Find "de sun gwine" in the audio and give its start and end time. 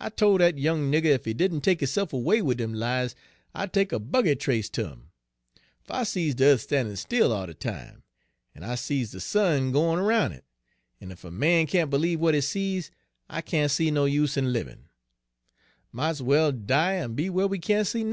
9.12-10.00